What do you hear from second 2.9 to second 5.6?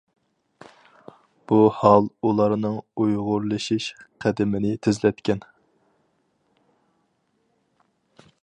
ئۇيغۇرلىشىش قەدىمىنى تېزلەتكەن.